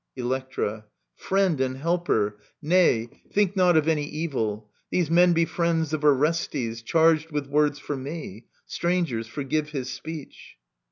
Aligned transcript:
Electra. 0.15 0.85
Friend 1.15 1.61
and 1.61 1.77
helper!— 1.77 2.39
Nay, 2.75 3.07
Think 3.31 3.55
not 3.55 3.77
of 3.77 3.87
any 3.87 4.05
evil. 4.05 4.71
These 4.89 5.11
men 5.11 5.33
be 5.33 5.45
Friends 5.45 5.93
of 5.93 6.03
Orestes, 6.03 6.81
charged 6.81 7.29
with 7.31 7.45
words 7.45 7.77
for 7.77 7.95
me 7.95 8.45
I... 8.47 8.49
Strangers, 8.65 9.27
forgive 9.27 9.69
his 9.69 9.91
speech. 9.91 10.55